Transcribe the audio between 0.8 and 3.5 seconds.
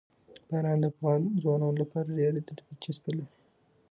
د افغان ځوانانو لپاره ډېره دلچسپي لري.